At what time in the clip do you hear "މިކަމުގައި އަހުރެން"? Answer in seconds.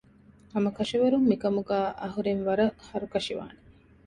1.31-2.41